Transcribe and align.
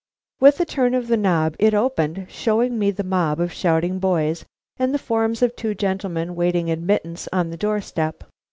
With 0.39 0.59
a 0.59 0.65
turn 0.65 0.95
of 0.95 1.09
the 1.09 1.15
knob 1.15 1.55
it 1.59 1.75
opened, 1.75 2.25
showing 2.27 2.79
me 2.79 2.89
the 2.89 3.03
mob 3.03 3.39
of 3.39 3.53
shouting 3.53 3.99
boys 3.99 4.43
and 4.77 4.95
the 4.95 4.97
forms 4.97 5.43
of 5.43 5.55
two 5.55 5.75
gentlemen 5.75 6.29
awaiting 6.29 6.71
admittance 6.71 7.29
on 7.31 7.51
the 7.51 7.55
door 7.57 7.81
step. 7.81 8.23